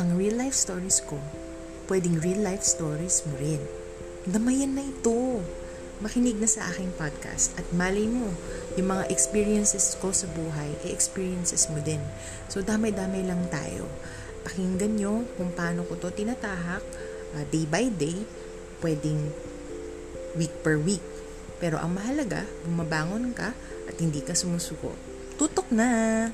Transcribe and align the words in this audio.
ang 0.00 0.16
real 0.16 0.40
life 0.40 0.56
stories 0.56 1.04
ko, 1.04 1.20
pwedeng 1.92 2.24
real 2.24 2.40
life 2.40 2.64
stories 2.64 3.20
mo 3.28 3.36
rin. 3.36 3.60
Damayan 4.24 4.72
na 4.72 4.80
ito. 4.80 5.44
Makinig 6.00 6.40
na 6.40 6.48
sa 6.48 6.64
aking 6.72 6.88
podcast 6.96 7.52
at 7.60 7.68
malay 7.76 8.08
mo, 8.08 8.32
yung 8.80 8.88
mga 8.88 9.12
experiences 9.12 9.92
ko 10.00 10.08
sa 10.08 10.24
buhay, 10.32 10.72
e 10.80 10.88
experiences 10.88 11.68
mo 11.68 11.76
din. 11.84 12.00
So, 12.48 12.64
damay-damay 12.64 13.28
lang 13.28 13.44
tayo. 13.52 13.84
Pakinggan 14.48 14.96
nyo 14.96 15.28
kung 15.36 15.52
paano 15.52 15.84
ko 15.84 16.00
to 16.00 16.08
tinatahak, 16.08 16.80
uh, 17.36 17.44
day 17.52 17.68
by 17.68 17.92
day, 17.92 18.16
pwedeng 18.80 19.28
week 20.40 20.64
per 20.64 20.80
week. 20.80 21.04
Pero 21.60 21.76
ang 21.76 21.92
mahalaga, 21.92 22.48
bumabangon 22.64 23.36
ka 23.36 23.52
at 23.84 23.96
hindi 24.00 24.24
ka 24.24 24.32
sumusuko. 24.32 24.96
Tutok 25.36 25.68
na! 25.68 26.32